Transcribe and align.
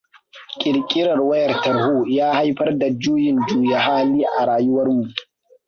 Kirkirar 0.59 1.19
wayar 1.29 1.53
tarho 1.61 2.05
ya 2.07 2.33
haifar 2.33 2.77
da 2.79 2.89
juyin 2.89 3.39
juya 3.47 3.79
halin 3.79 4.25
a 4.39 4.45
rayuwarmu. 4.45 5.13